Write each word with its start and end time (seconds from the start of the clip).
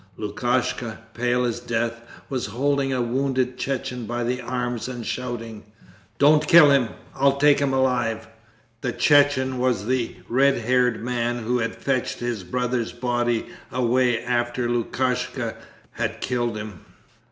Lukashka, 0.17 0.97
pale 1.13 1.45
as 1.45 1.59
death, 1.59 2.01
was 2.27 2.47
holding 2.47 2.91
a 2.91 3.03
wounded 3.03 3.55
Chechen 3.59 4.07
by 4.07 4.23
the 4.23 4.41
arms 4.41 4.87
and 4.87 5.05
shouting, 5.05 5.63
'Don't 6.17 6.47
kill 6.47 6.71
him. 6.71 6.87
I'll 7.13 7.37
take 7.37 7.59
him 7.59 7.71
alive!' 7.71 8.27
The 8.81 8.93
Chechen 8.93 9.59
was 9.59 9.85
the 9.85 10.15
red 10.27 10.57
haired 10.57 11.03
man 11.03 11.43
who 11.43 11.59
had 11.59 11.75
fetched 11.75 12.17
his 12.17 12.43
brother's 12.43 12.93
body 12.93 13.45
away 13.71 14.17
after 14.23 14.67
Lukashka 14.67 15.53
had 15.91 16.19
killed 16.19 16.57
him. 16.57 16.83